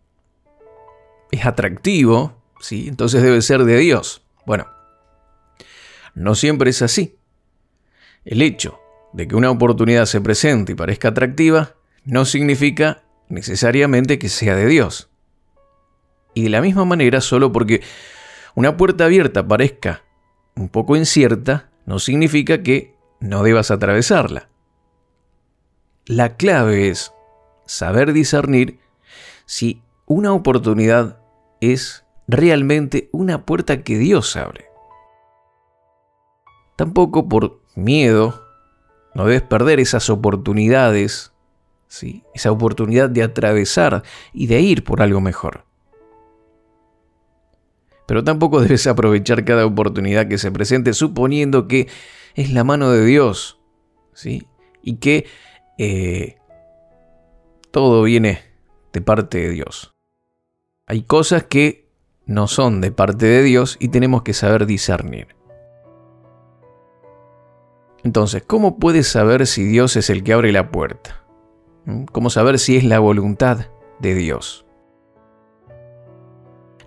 es 1.32 1.46
atractivo, 1.46 2.42
¿sí? 2.60 2.88
entonces 2.88 3.22
debe 3.22 3.42
ser 3.42 3.64
de 3.64 3.78
Dios. 3.78 4.24
Bueno, 4.46 4.68
no 6.14 6.36
siempre 6.36 6.70
es 6.70 6.82
así. 6.82 7.18
El 8.24 8.42
hecho 8.42 8.80
de 9.14 9.28
que 9.28 9.36
una 9.36 9.52
oportunidad 9.52 10.06
se 10.06 10.22
presente 10.22 10.74
y 10.74 10.76
parezca 10.76 11.10
atractiva 11.10 11.76
no 12.04 12.26
significa 12.26 13.04
necesariamente 13.30 14.20
que 14.20 14.30
sea 14.30 14.56
de 14.56 14.68
Dios. 14.68 15.10
Y 16.34 16.44
de 16.44 16.50
la 16.50 16.62
misma 16.62 16.86
manera, 16.86 17.22
solo 17.22 17.52
porque 17.52 17.82
una 18.56 18.78
puerta 18.78 19.06
abierta 19.06 19.48
parezca 19.48 20.04
un 20.56 20.70
poco 20.70 20.96
incierta, 20.96 21.70
no 21.86 22.00
significa 22.00 22.64
que 22.64 22.96
no 23.20 23.44
debas 23.44 23.72
atravesarla. 23.72 24.50
La 26.06 26.36
clave 26.36 26.90
es 26.90 27.14
saber 27.66 28.14
discernir 28.14 28.80
si 29.46 29.82
una 30.06 30.34
oportunidad 30.34 31.20
es 31.62 32.06
realmente 32.28 33.10
una 33.12 33.46
puerta 33.46 33.84
que 33.84 33.98
Dios 33.98 34.36
abre. 34.36 34.66
Tampoco 36.76 37.30
por 37.30 37.62
miedo, 37.76 38.44
no 39.14 39.26
debes 39.26 39.44
perder 39.44 39.80
esas 39.80 40.10
oportunidades, 40.10 41.34
¿sí? 41.88 42.24
esa 42.34 42.52
oportunidad 42.52 43.10
de 43.10 43.24
atravesar 43.24 44.04
y 44.34 44.48
de 44.48 44.62
ir 44.62 44.84
por 44.84 45.02
algo 45.02 45.22
mejor. 45.22 45.66
Pero 48.08 48.24
tampoco 48.24 48.62
debes 48.62 48.86
aprovechar 48.88 49.46
cada 49.46 49.66
oportunidad 49.66 50.28
que 50.28 50.38
se 50.38 50.52
presente 50.52 50.94
suponiendo 50.94 51.68
que 51.68 51.88
es 52.36 52.52
la 52.52 52.64
mano 52.64 52.92
de 52.92 53.04
Dios, 53.06 53.60
¿sí? 54.14 54.46
Y 54.84 54.98
que 54.98 55.26
eh, 55.80 56.38
todo 57.72 58.04
viene 58.04 58.42
de 58.94 59.02
parte 59.02 59.40
de 59.40 59.50
Dios. 59.50 59.95
Hay 60.88 61.02
cosas 61.02 61.46
que 61.46 61.90
no 62.28 62.48
son 62.48 62.80
de 62.80 62.92
parte 62.92 63.26
de 63.26 63.42
Dios 63.42 63.76
y 63.80 63.88
tenemos 63.88 64.22
que 64.22 64.34
saber 64.34 64.68
discernir. 64.68 65.36
Entonces, 68.04 68.44
¿cómo 68.46 68.78
puedes 68.78 69.08
saber 69.08 69.48
si 69.48 69.64
Dios 69.64 69.96
es 69.96 70.12
el 70.12 70.24
que 70.24 70.34
abre 70.34 70.52
la 70.52 70.70
puerta? 70.70 71.24
¿Mm? 71.86 72.04
¿Cómo 72.06 72.30
saber 72.30 72.60
si 72.60 72.78
es 72.78 72.84
la 72.84 73.00
voluntad 73.00 73.66
de 74.00 74.14
Dios? 74.14 74.68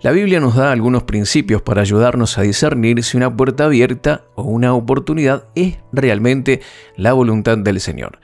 La 0.01 0.11
Biblia 0.11 0.39
nos 0.39 0.55
da 0.55 0.71
algunos 0.71 1.03
principios 1.03 1.61
para 1.61 1.81
ayudarnos 1.81 2.37
a 2.37 2.43
discernir 2.43 3.03
si 3.03 3.17
una 3.17 3.35
puerta 3.35 3.65
abierta 3.65 4.23
o 4.35 4.43
una 4.43 4.73
oportunidad 4.73 5.49
es 5.55 5.77
realmente 5.91 6.61
la 6.95 7.11
voluntad 7.11 7.57
del 7.57 7.81
Señor. 7.81 8.19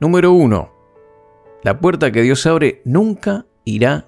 Número 0.00 0.32
uno, 0.32 0.74
la 1.62 1.80
puerta 1.80 2.12
que 2.12 2.20
Dios 2.20 2.44
abre 2.44 2.82
nunca 2.84 3.46
irá 3.64 4.07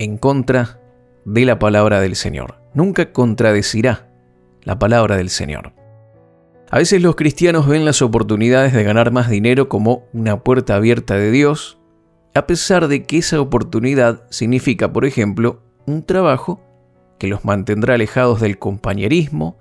en 0.00 0.16
contra 0.16 0.80
de 1.26 1.44
la 1.44 1.58
palabra 1.58 2.00
del 2.00 2.16
Señor. 2.16 2.56
Nunca 2.72 3.12
contradecirá 3.12 4.10
la 4.62 4.78
palabra 4.78 5.16
del 5.16 5.28
Señor. 5.28 5.74
A 6.70 6.78
veces 6.78 7.02
los 7.02 7.16
cristianos 7.16 7.68
ven 7.68 7.84
las 7.84 8.00
oportunidades 8.00 8.72
de 8.72 8.82
ganar 8.82 9.12
más 9.12 9.28
dinero 9.28 9.68
como 9.68 10.04
una 10.14 10.42
puerta 10.42 10.74
abierta 10.74 11.16
de 11.16 11.30
Dios, 11.30 11.78
a 12.34 12.46
pesar 12.46 12.88
de 12.88 13.04
que 13.04 13.18
esa 13.18 13.40
oportunidad 13.40 14.24
significa, 14.30 14.90
por 14.92 15.04
ejemplo, 15.04 15.62
un 15.86 16.06
trabajo 16.06 16.62
que 17.18 17.26
los 17.26 17.44
mantendrá 17.44 17.94
alejados 17.94 18.40
del 18.40 18.58
compañerismo, 18.58 19.58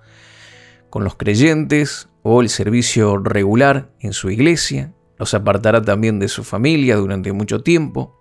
con 0.90 1.04
los 1.04 1.16
creyentes 1.16 2.08
o 2.24 2.42
el 2.42 2.48
servicio 2.48 3.18
regular 3.18 3.90
en 4.00 4.14
su 4.14 4.30
iglesia, 4.30 4.94
los 5.18 5.34
apartará 5.34 5.82
también 5.82 6.20
de 6.20 6.30
su 6.30 6.46
familia 6.46 6.96
durante 6.96 7.34
mucho 7.34 7.62
tiempo. 7.62 8.19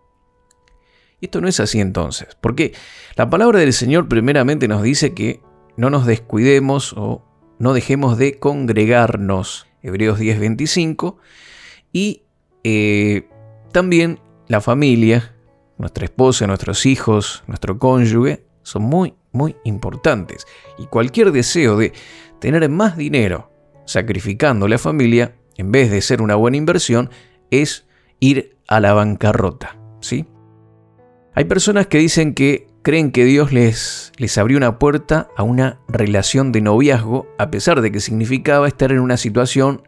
Esto 1.21 1.41
no 1.41 1.49
es 1.49 1.59
así 1.61 1.81
entonces, 1.81 2.37
porque 2.41 2.75
la 3.17 3.29
palabra 3.29 3.59
del 3.59 3.73
Señor 3.73 4.09
primeramente 4.09 4.69
nos 4.69 4.83
dice 4.83 5.15
que 5.15 5.41
no 5.77 5.91
nos 5.91 6.07
descuidemos 6.07 6.95
o 6.97 7.25
no 7.59 7.73
dejemos 7.73 8.19
de 8.19 8.39
congregarnos, 8.39 9.67
Hebreos 9.83 10.21
10:25, 10.21 11.17
y 11.93 12.23
eh, 12.63 13.29
también 13.73 14.21
la 14.47 14.61
familia, 14.61 15.35
nuestra 15.77 16.05
esposa, 16.05 16.47
nuestros 16.47 16.87
hijos, 16.87 17.43
nuestro 17.47 17.79
cónyuge, 17.79 18.45
son 18.63 18.83
muy, 18.83 19.15
muy 19.33 19.57
importantes. 19.65 20.47
Y 20.79 20.87
cualquier 20.87 21.33
deseo 21.33 21.77
de 21.77 21.93
tener 22.41 22.69
más 22.69 22.97
dinero 22.97 23.51
sacrificando 23.87 24.69
la 24.69 24.79
familia, 24.79 25.35
en 25.57 25.73
vez 25.73 25.91
de 25.91 26.01
ser 26.01 26.23
una 26.23 26.35
buena 26.35 26.57
inversión, 26.57 27.11
es 27.51 27.87
ir 28.21 28.57
a 28.69 28.81
la 28.81 28.93
bancarrota. 28.93 29.79
¿sí? 30.01 30.27
Hay 31.39 31.45
personas 31.45 31.87
que 31.87 31.99
dicen 31.99 32.35
que 32.35 32.67
creen 32.83 33.13
que 33.13 33.25
Dios 33.25 33.53
les, 33.53 34.11
les 34.17 34.37
abrió 34.39 34.57
una 34.57 34.81
puerta 34.81 35.29
a 35.37 35.45
una 35.45 35.79
relación 35.87 36.51
de 36.51 36.61
noviazgo, 36.61 37.29
a 37.39 37.49
pesar 37.53 37.81
de 37.81 37.93
que 37.93 38.01
significaba 38.01 38.67
estar 38.67 38.91
en 38.91 38.99
una 38.99 39.17
situación 39.17 39.83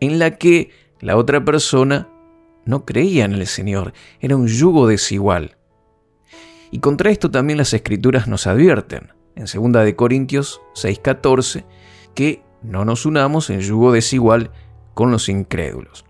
en 0.00 0.18
la 0.18 0.38
que 0.38 0.70
la 1.00 1.18
otra 1.18 1.44
persona 1.44 2.08
no 2.64 2.86
creía 2.86 3.26
en 3.26 3.34
el 3.34 3.46
Señor, 3.46 3.92
era 4.20 4.34
un 4.36 4.46
yugo 4.46 4.86
desigual. 4.86 5.58
Y 6.70 6.78
contra 6.78 7.10
esto 7.10 7.30
también 7.30 7.58
las 7.58 7.74
escrituras 7.74 8.26
nos 8.26 8.46
advierten, 8.46 9.12
en 9.36 9.44
2 9.44 9.84
de 9.84 9.94
Corintios 9.94 10.62
6:14, 10.74 11.66
que 12.14 12.42
no 12.62 12.86
nos 12.86 13.04
unamos 13.04 13.50
en 13.50 13.60
yugo 13.60 13.92
desigual 13.92 14.52
con 14.94 15.10
los 15.10 15.28
incrédulos. 15.28 16.06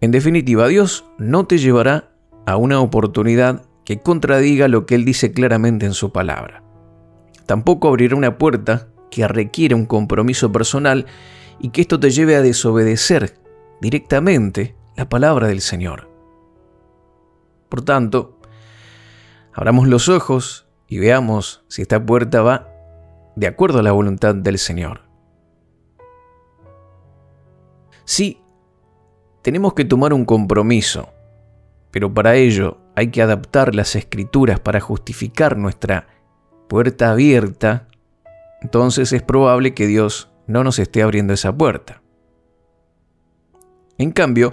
En 0.00 0.10
definitiva, 0.10 0.66
Dios 0.66 1.04
no 1.16 1.46
te 1.46 1.58
llevará 1.58 2.10
a 2.44 2.56
una 2.56 2.80
oportunidad 2.80 3.67
que 3.88 4.02
contradiga 4.02 4.68
lo 4.68 4.84
que 4.84 4.94
Él 4.94 5.06
dice 5.06 5.32
claramente 5.32 5.86
en 5.86 5.94
su 5.94 6.12
palabra. 6.12 6.62
Tampoco 7.46 7.88
abrirá 7.88 8.16
una 8.16 8.36
puerta 8.36 8.88
que 9.10 9.26
requiere 9.26 9.74
un 9.74 9.86
compromiso 9.86 10.52
personal 10.52 11.06
y 11.58 11.70
que 11.70 11.80
esto 11.80 11.98
te 11.98 12.10
lleve 12.10 12.36
a 12.36 12.42
desobedecer 12.42 13.40
directamente 13.80 14.76
la 14.94 15.08
palabra 15.08 15.48
del 15.48 15.62
Señor. 15.62 16.06
Por 17.70 17.80
tanto, 17.80 18.38
abramos 19.54 19.88
los 19.88 20.10
ojos 20.10 20.66
y 20.86 20.98
veamos 20.98 21.64
si 21.68 21.80
esta 21.80 22.04
puerta 22.04 22.42
va 22.42 22.68
de 23.36 23.46
acuerdo 23.46 23.78
a 23.78 23.82
la 23.82 23.92
voluntad 23.92 24.34
del 24.34 24.58
Señor. 24.58 25.00
Sí, 28.04 28.42
tenemos 29.40 29.72
que 29.72 29.86
tomar 29.86 30.12
un 30.12 30.26
compromiso, 30.26 31.08
pero 31.90 32.12
para 32.12 32.34
ello 32.34 32.76
hay 32.98 33.12
que 33.12 33.22
adaptar 33.22 33.76
las 33.76 33.94
escrituras 33.94 34.58
para 34.58 34.80
justificar 34.80 35.56
nuestra 35.56 36.08
puerta 36.68 37.12
abierta, 37.12 37.86
entonces 38.60 39.12
es 39.12 39.22
probable 39.22 39.72
que 39.72 39.86
Dios 39.86 40.32
no 40.48 40.64
nos 40.64 40.80
esté 40.80 41.02
abriendo 41.02 41.32
esa 41.32 41.56
puerta. 41.56 42.02
En 43.98 44.10
cambio, 44.10 44.52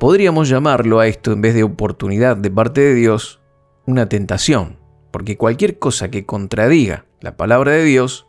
podríamos 0.00 0.48
llamarlo 0.48 0.98
a 0.98 1.06
esto, 1.06 1.30
en 1.30 1.42
vez 1.42 1.54
de 1.54 1.62
oportunidad 1.62 2.36
de 2.36 2.50
parte 2.50 2.80
de 2.80 2.94
Dios, 2.94 3.40
una 3.86 4.08
tentación, 4.08 4.80
porque 5.12 5.36
cualquier 5.36 5.78
cosa 5.78 6.10
que 6.10 6.26
contradiga 6.26 7.04
la 7.20 7.36
palabra 7.36 7.70
de 7.70 7.84
Dios 7.84 8.26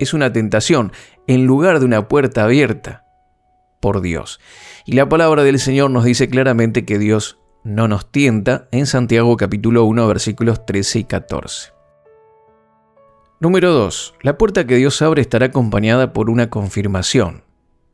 es 0.00 0.14
una 0.14 0.32
tentación 0.32 0.90
en 1.28 1.46
lugar 1.46 1.78
de 1.78 1.86
una 1.86 2.08
puerta 2.08 2.42
abierta 2.42 3.04
por 3.80 4.00
Dios. 4.00 4.40
Y 4.84 4.94
la 4.94 5.08
palabra 5.08 5.44
del 5.44 5.60
Señor 5.60 5.92
nos 5.92 6.04
dice 6.04 6.28
claramente 6.28 6.84
que 6.84 6.98
Dios 6.98 7.39
no 7.64 7.88
nos 7.88 8.10
tienta 8.10 8.68
en 8.72 8.86
Santiago 8.86 9.36
capítulo 9.36 9.84
1 9.84 10.06
versículos 10.08 10.64
13 10.64 11.00
y 11.00 11.04
14. 11.04 11.72
Número 13.38 13.72
2. 13.72 14.14
La 14.22 14.38
puerta 14.38 14.66
que 14.66 14.76
Dios 14.76 15.00
abre 15.02 15.22
estará 15.22 15.46
acompañada 15.46 16.12
por 16.12 16.30
una 16.30 16.50
confirmación. 16.50 17.42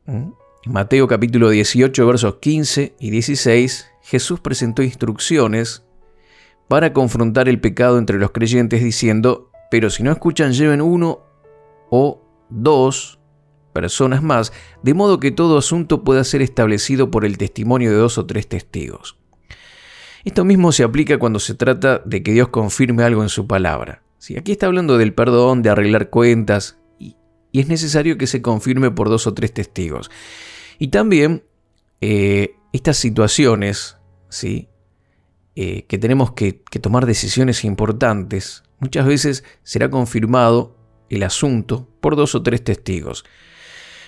¿Mm? 0.06 0.30
Mateo 0.66 1.06
capítulo 1.06 1.50
18 1.50 2.06
versos 2.06 2.36
15 2.36 2.96
y 2.98 3.10
16, 3.10 3.88
Jesús 4.02 4.40
presentó 4.40 4.82
instrucciones 4.82 5.84
para 6.66 6.92
confrontar 6.92 7.48
el 7.48 7.60
pecado 7.60 7.98
entre 7.98 8.18
los 8.18 8.32
creyentes 8.32 8.82
diciendo, 8.82 9.50
pero 9.70 9.90
si 9.90 10.02
no 10.02 10.10
escuchan 10.10 10.52
lleven 10.52 10.80
uno 10.80 11.20
o 11.90 12.22
dos 12.50 13.20
personas 13.72 14.22
más, 14.22 14.52
de 14.82 14.94
modo 14.94 15.20
que 15.20 15.30
todo 15.30 15.58
asunto 15.58 16.02
pueda 16.02 16.24
ser 16.24 16.42
establecido 16.42 17.10
por 17.10 17.24
el 17.24 17.38
testimonio 17.38 17.90
de 17.90 17.98
dos 17.98 18.18
o 18.18 18.26
tres 18.26 18.48
testigos. 18.48 19.16
Esto 20.26 20.44
mismo 20.44 20.72
se 20.72 20.82
aplica 20.82 21.18
cuando 21.18 21.38
se 21.38 21.54
trata 21.54 22.02
de 22.04 22.24
que 22.24 22.32
Dios 22.32 22.48
confirme 22.48 23.04
algo 23.04 23.22
en 23.22 23.28
su 23.28 23.46
palabra. 23.46 24.02
Si 24.18 24.36
aquí 24.36 24.50
está 24.50 24.66
hablando 24.66 24.98
del 24.98 25.14
perdón, 25.14 25.62
de 25.62 25.70
arreglar 25.70 26.10
cuentas, 26.10 26.78
y, 26.98 27.14
es 27.52 27.68
necesario 27.68 28.18
que 28.18 28.26
se 28.26 28.42
confirme 28.42 28.90
por 28.90 29.08
dos 29.08 29.28
o 29.28 29.34
tres 29.34 29.54
testigos. 29.54 30.10
Y 30.80 30.88
también 30.88 31.44
eh, 32.00 32.56
estas 32.72 32.96
situaciones, 32.96 33.98
¿sí? 34.28 34.68
Eh, 35.54 35.84
que 35.84 35.96
tenemos 35.96 36.32
que 36.32 36.54
tomar 36.82 37.06
decisiones 37.06 37.64
importantes, 37.64 38.64
muchas 38.80 39.06
veces 39.06 39.44
será 39.62 39.90
confirmado 39.90 40.76
el 41.08 41.22
asunto 41.22 41.88
por 42.00 42.16
dos 42.16 42.34
o 42.34 42.42
tres 42.42 42.64
testigos. 42.64 43.24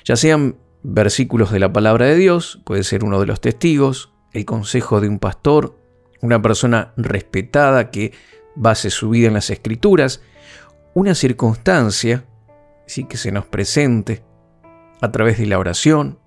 Ya 0.05 0.17
sean 0.17 0.57
versículos 0.83 1.53
de 1.53 1.61
la 1.61 1.73
palabra 1.73 2.07
de 2.07 2.17
Dios, 2.17 2.61
puede 2.65 2.83
ser 2.83 3.05
uno 3.05 3.21
de 3.21 3.27
los 3.27 3.41
testigos, 3.41 4.13
el 4.33 4.45
consejo 4.45 5.01
de 5.01 5.09
un 5.09 5.21
pastor, 5.21 5.79
una 6.21 6.41
persona 6.43 6.93
respetada 6.97 7.91
que 7.91 8.13
base 8.55 8.91
su 8.91 9.11
vida 9.11 9.29
en 9.29 9.35
las 9.35 9.51
escrituras, 9.51 10.21
una 10.95 11.15
circunstancia 11.15 12.25
¿sí? 12.87 13.05
que 13.05 13.17
se 13.17 13.33
nos 13.33 13.47
presente 13.47 14.25
a 15.01 15.13
través 15.13 15.39
de 15.39 15.47
la 15.47 15.59
oración, 15.59 16.19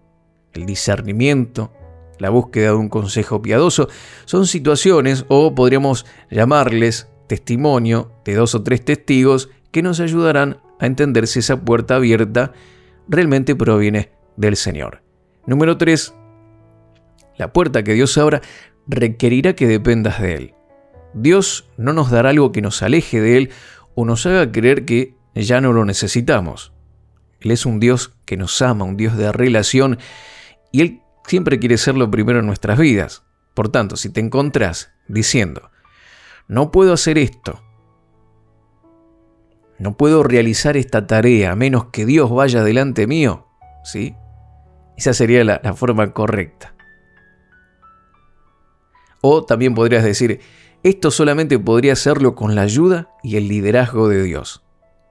el 0.54 0.66
discernimiento, 0.66 1.74
la 2.20 2.30
búsqueda 2.30 2.68
de 2.68 2.76
un 2.76 2.90
consejo 2.90 3.42
piadoso, 3.42 3.90
son 4.26 4.48
situaciones 4.48 5.26
o 5.28 5.56
podríamos 5.56 6.06
llamarles 6.30 7.10
testimonio 7.28 8.12
de 8.24 8.36
dos 8.36 8.56
o 8.56 8.64
tres 8.64 8.86
testigos 8.86 9.50
que 9.72 9.82
nos 9.82 10.00
ayudarán 10.00 10.62
a 10.80 10.86
entender 10.86 11.28
si 11.28 11.40
esa 11.40 11.60
puerta 11.62 11.96
abierta 11.96 12.54
realmente 13.08 13.56
proviene 13.56 14.12
del 14.36 14.56
Señor. 14.56 15.02
Número 15.46 15.78
3. 15.78 16.14
La 17.38 17.54
puerta 17.54 17.84
que 17.84 17.94
Dios 17.94 18.18
abra 18.18 18.42
requerirá 18.88 19.54
que 19.54 19.68
dependas 19.68 20.22
de 20.22 20.36
Él. 20.36 20.54
Dios 21.14 21.70
no 21.78 21.94
nos 21.94 22.10
dará 22.10 22.30
algo 22.30 22.52
que 22.52 22.62
nos 22.62 22.82
aleje 22.82 23.20
de 23.20 23.38
Él 23.38 23.50
o 23.96 24.06
nos 24.06 24.26
haga 24.26 24.52
creer 24.52 24.86
que 24.86 25.16
ya 25.36 25.62
no 25.62 25.74
lo 25.74 25.86
necesitamos. 25.86 26.74
Él 27.40 27.52
es 27.52 27.66
un 27.66 27.80
Dios 27.80 28.14
que 28.26 28.38
nos 28.38 28.62
ama, 28.62 28.86
un 28.86 28.98
Dios 28.98 29.18
de 29.18 29.32
relación 29.32 29.98
y 30.72 30.82
Él 30.82 31.02
siempre 31.26 31.60
quiere 31.60 31.78
ser 31.78 31.96
lo 31.96 32.10
primero 32.10 32.40
en 32.40 32.46
nuestras 32.46 32.78
vidas. 32.78 33.24
Por 33.54 33.70
tanto, 33.70 33.98
si 33.98 34.10
te 34.10 34.22
encontrás 34.22 34.92
diciendo, 35.08 35.72
no 36.48 36.72
puedo 36.72 36.94
hacer 36.94 37.18
esto, 37.18 37.62
no 39.80 39.98
puedo 39.98 40.24
realizar 40.24 40.78
esta 40.78 41.08
tarea 41.08 41.52
a 41.52 41.56
menos 41.56 41.86
que 41.86 42.06
Dios 42.06 42.30
vaya 42.30 42.64
delante 42.64 43.08
mío, 43.08 43.48
¿sí? 43.84 44.16
Esa 44.96 45.14
sería 45.14 45.44
la, 45.44 45.60
la 45.64 45.74
forma 45.74 46.14
correcta. 46.14 46.76
O 49.22 49.46
también 49.46 49.76
podrías 49.76 50.04
decir, 50.04 50.40
esto 50.84 51.12
solamente 51.12 51.60
podría 51.60 51.94
hacerlo 51.94 52.36
con 52.36 52.56
la 52.56 52.64
ayuda 52.64 53.10
y 53.24 53.38
el 53.38 53.48
liderazgo 53.48 54.08
de 54.10 54.24
Dios. 54.24 54.64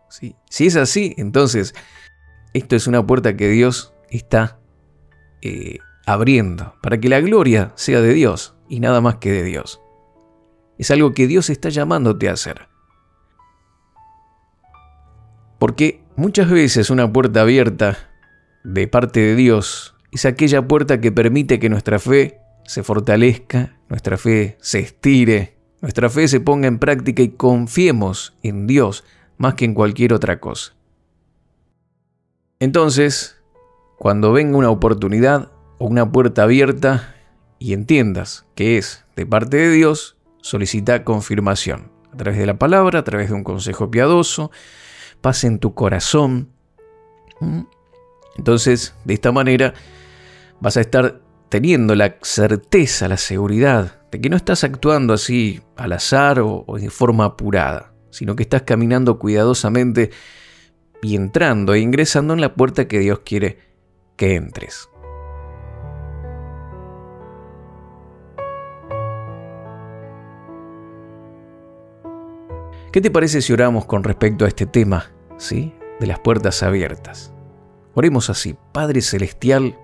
Si 0.08 0.66
es 0.66 0.76
así, 0.76 1.14
entonces 1.16 1.74
esto 2.52 2.74
es 2.74 2.86
una 2.88 3.06
puerta 3.06 3.36
que 3.36 3.48
Dios 3.48 3.94
está 4.10 4.58
eh, 5.42 5.78
abriendo 6.04 6.74
para 6.82 6.98
que 6.98 7.08
la 7.08 7.20
gloria 7.20 7.72
sea 7.76 8.00
de 8.00 8.12
Dios 8.12 8.56
y 8.68 8.80
nada 8.80 9.00
más 9.00 9.16
que 9.16 9.30
de 9.30 9.44
Dios. 9.44 9.80
Es 10.78 10.90
algo 10.90 11.12
que 11.12 11.26
Dios 11.26 11.50
está 11.50 11.68
llamándote 11.68 12.28
a 12.28 12.32
hacer. 12.32 12.68
Porque 15.58 16.02
muchas 16.16 16.50
veces 16.50 16.90
una 16.90 17.12
puerta 17.12 17.42
abierta 17.42 17.98
de 18.64 18.88
parte 18.88 19.20
de 19.20 19.36
Dios 19.36 19.94
es 20.10 20.24
aquella 20.24 20.66
puerta 20.66 21.00
que 21.00 21.12
permite 21.12 21.58
que 21.58 21.68
nuestra 21.68 21.98
fe 21.98 22.40
se 22.64 22.82
fortalezca, 22.82 23.76
nuestra 23.90 24.16
fe 24.16 24.56
se 24.60 24.78
estire, 24.78 25.56
nuestra 25.82 26.08
fe 26.08 26.28
se 26.28 26.40
ponga 26.40 26.68
en 26.68 26.78
práctica 26.78 27.22
y 27.22 27.30
confiemos 27.30 28.34
en 28.42 28.66
Dios 28.66 29.04
más 29.36 29.54
que 29.54 29.64
en 29.64 29.74
cualquier 29.74 30.12
otra 30.12 30.38
cosa. 30.38 30.74
Entonces, 32.60 33.36
cuando 33.98 34.32
venga 34.32 34.56
una 34.56 34.70
oportunidad 34.70 35.50
o 35.78 35.86
una 35.86 36.10
puerta 36.10 36.44
abierta 36.44 37.16
y 37.58 37.72
entiendas 37.72 38.46
que 38.54 38.78
es 38.78 39.04
de 39.16 39.26
parte 39.26 39.56
de 39.56 39.70
Dios, 39.70 40.16
solicita 40.40 41.04
confirmación. 41.04 41.90
A 42.12 42.16
través 42.16 42.38
de 42.38 42.46
la 42.46 42.58
palabra, 42.58 43.00
a 43.00 43.04
través 43.04 43.28
de 43.28 43.34
un 43.34 43.44
consejo 43.44 43.90
piadoso, 43.90 44.50
pase 45.20 45.46
en 45.48 45.58
tu 45.58 45.74
corazón. 45.74 46.48
Entonces, 48.36 48.94
de 49.04 49.14
esta 49.14 49.32
manera, 49.32 49.74
vas 50.60 50.76
a 50.76 50.80
estar 50.80 51.19
teniendo 51.50 51.94
la 51.94 52.16
certeza, 52.22 53.08
la 53.08 53.16
seguridad 53.18 54.00
de 54.10 54.20
que 54.20 54.30
no 54.30 54.36
estás 54.36 54.64
actuando 54.64 55.12
así 55.12 55.60
al 55.76 55.92
azar 55.92 56.40
o, 56.40 56.64
o 56.66 56.78
de 56.78 56.90
forma 56.90 57.26
apurada, 57.26 57.92
sino 58.10 58.36
que 58.36 58.44
estás 58.44 58.62
caminando 58.62 59.18
cuidadosamente 59.18 60.10
y 61.02 61.16
entrando 61.16 61.74
e 61.74 61.80
ingresando 61.80 62.32
en 62.34 62.40
la 62.40 62.54
puerta 62.54 62.88
que 62.88 63.00
Dios 63.00 63.20
quiere 63.24 63.58
que 64.16 64.36
entres. 64.36 64.88
¿Qué 72.92 73.00
te 73.00 73.10
parece 73.10 73.40
si 73.40 73.52
oramos 73.52 73.86
con 73.86 74.02
respecto 74.02 74.44
a 74.44 74.48
este 74.48 74.66
tema, 74.66 75.12
¿sí? 75.36 75.72
De 76.00 76.06
las 76.06 76.18
puertas 76.18 76.62
abiertas. 76.62 77.32
Oremos 77.94 78.30
así, 78.30 78.56
Padre 78.72 79.00
Celestial, 79.00 79.78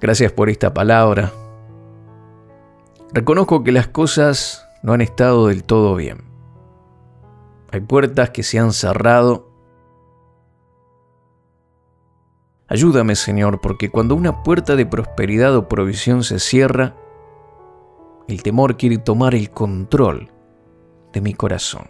gracias 0.00 0.32
por 0.32 0.48
esta 0.48 0.72
palabra. 0.72 1.32
Reconozco 3.12 3.64
que 3.64 3.72
las 3.72 3.88
cosas 3.88 4.68
no 4.82 4.92
han 4.92 5.00
estado 5.00 5.48
del 5.48 5.64
todo 5.64 5.94
bien. 5.94 6.24
Hay 7.70 7.80
puertas 7.80 8.30
que 8.30 8.42
se 8.42 8.58
han 8.58 8.72
cerrado. 8.72 9.48
Ayúdame, 12.68 13.16
Señor, 13.16 13.60
porque 13.60 13.90
cuando 13.90 14.14
una 14.14 14.42
puerta 14.42 14.76
de 14.76 14.86
prosperidad 14.86 15.56
o 15.56 15.68
provisión 15.68 16.22
se 16.22 16.38
cierra, 16.38 16.94
el 18.28 18.42
temor 18.42 18.76
quiere 18.76 18.98
tomar 18.98 19.34
el 19.34 19.50
control 19.50 20.30
de 21.12 21.20
mi 21.22 21.32
corazón. 21.32 21.88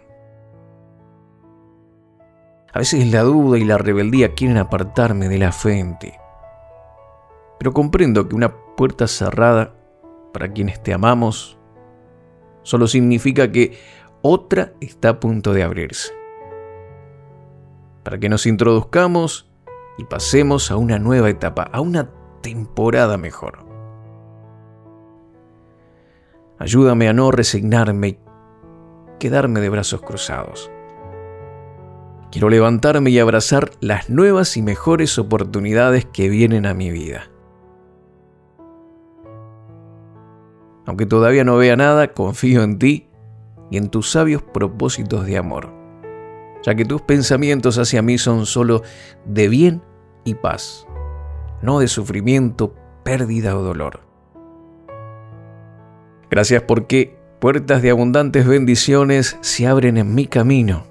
A 2.71 2.79
veces 2.79 3.11
la 3.11 3.23
duda 3.23 3.57
y 3.57 3.65
la 3.65 3.77
rebeldía 3.77 4.35
quieren 4.35 4.57
apartarme 4.57 5.27
de 5.27 5.37
la 5.37 5.51
fe 5.51 5.79
en 5.79 5.99
ti. 5.99 6.11
Pero 7.59 7.73
comprendo 7.73 8.27
que 8.27 8.35
una 8.35 8.55
puerta 8.75 9.07
cerrada 9.07 9.75
para 10.33 10.51
quienes 10.51 10.81
te 10.81 10.93
amamos 10.93 11.57
solo 12.63 12.87
significa 12.87 13.51
que 13.51 13.77
otra 14.21 14.73
está 14.79 15.09
a 15.09 15.19
punto 15.19 15.53
de 15.53 15.63
abrirse. 15.63 16.13
Para 18.03 18.19
que 18.19 18.29
nos 18.29 18.45
introduzcamos 18.45 19.49
y 19.97 20.05
pasemos 20.05 20.71
a 20.71 20.77
una 20.77 20.99
nueva 20.99 21.29
etapa, 21.29 21.63
a 21.63 21.81
una 21.81 22.09
temporada 22.41 23.17
mejor. 23.17 23.59
Ayúdame 26.57 27.07
a 27.07 27.13
no 27.13 27.31
resignarme 27.31 28.07
y 28.07 28.19
quedarme 29.19 29.59
de 29.59 29.69
brazos 29.69 30.01
cruzados. 30.01 30.71
Quiero 32.31 32.49
levantarme 32.49 33.09
y 33.09 33.19
abrazar 33.19 33.71
las 33.79 34.09
nuevas 34.09 34.55
y 34.55 34.61
mejores 34.61 35.17
oportunidades 35.17 36.05
que 36.05 36.29
vienen 36.29 36.65
a 36.65 36.73
mi 36.73 36.91
vida. 36.91 37.29
Aunque 40.89 41.05
todavía 41.05 41.43
no 41.43 41.55
vea 41.55 41.75
nada, 41.75 42.13
confío 42.13 42.63
en 42.63 42.79
ti 42.79 43.09
y 43.69 43.77
en 43.77 43.89
tus 43.89 44.09
sabios 44.09 44.41
propósitos 44.41 45.23
de 45.27 45.37
amor, 45.37 45.71
ya 46.63 46.73
que 46.73 46.83
tus 46.83 47.03
pensamientos 47.03 47.77
hacia 47.77 48.01
mí 48.01 48.17
son 48.17 48.47
solo 48.47 48.81
de 49.23 49.49
bien 49.49 49.83
y 50.23 50.33
paz, 50.33 50.87
no 51.61 51.77
de 51.77 51.87
sufrimiento, 51.87 52.73
pérdida 53.03 53.55
o 53.55 53.61
dolor. 53.61 53.99
Gracias 56.31 56.63
porque 56.63 57.15
puertas 57.39 57.83
de 57.83 57.91
abundantes 57.91 58.47
bendiciones 58.47 59.37
se 59.41 59.67
abren 59.67 59.95
en 59.95 60.15
mi 60.15 60.25
camino. 60.25 60.85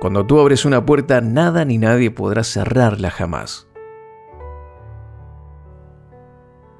Cuando 0.00 0.24
tú 0.24 0.38
abres 0.38 0.64
una 0.64 0.86
puerta, 0.86 1.20
nada 1.20 1.64
ni 1.64 1.78
nadie 1.78 2.12
podrá 2.12 2.44
cerrarla 2.44 3.10
jamás. 3.10 3.66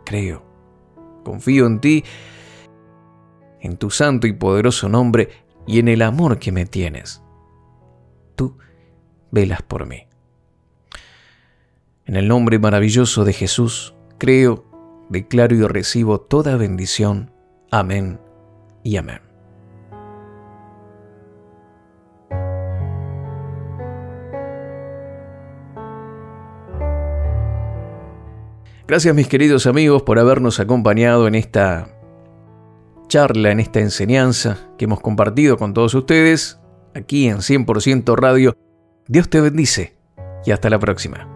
Creo, 0.05 0.54
confío 1.25 1.67
en 1.67 1.81
ti 1.81 2.05
en 3.65 3.79
tu 3.79 3.91
santo 3.91 4.27
y 4.27 4.33
poderoso 4.35 4.89
nombre 4.89 5.31
y 5.67 5.79
en 5.79 5.89
el 5.89 6.03
amor 6.03 6.39
que 6.39 6.53
me 6.53 6.67
tienes. 6.67 7.23
Tú 8.37 8.59
velas 9.31 9.63
por 9.63 9.87
mí. 9.87 10.07
En 12.05 12.17
el 12.17 12.29
nombre 12.29 12.59
maravilloso 12.59 13.25
de 13.25 13.33
Jesús, 13.33 13.95
creo, 14.19 14.67
declaro 15.09 15.57
y 15.57 15.63
recibo 15.67 16.21
toda 16.21 16.57
bendición. 16.57 17.33
Amén 17.71 18.21
y 18.83 18.99
amén. 18.99 19.24
Gracias 28.87 29.15
mis 29.15 29.29
queridos 29.29 29.67
amigos 29.67 30.03
por 30.03 30.19
habernos 30.19 30.61
acompañado 30.61 31.27
en 31.27 31.35
esta 31.35 31.89
charla, 33.09 33.51
en 33.51 33.61
esta 33.61 33.81
enseñanza 33.81 34.59
que 34.77 34.85
hemos 34.85 35.01
compartido 35.01 35.57
con 35.57 35.73
todos 35.73 35.95
ustedes 35.95 36.61
aquí 36.95 37.27
en 37.29 37.39
100% 37.39 38.15
Radio. 38.15 38.55
Dios 39.09 39.31
te 39.31 39.41
bendice 39.41 39.97
y 40.45 40.51
hasta 40.51 40.69
la 40.69 40.79
próxima. 40.79 41.27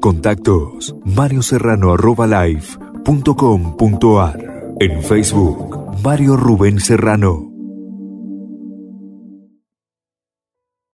Contactos 0.00 0.94
marioserrano.live.com.ar 3.06 4.74
En 4.80 5.02
Facebook, 5.02 6.02
Mario 6.02 6.36
Rubén 6.36 6.80
Serrano. 6.80 7.55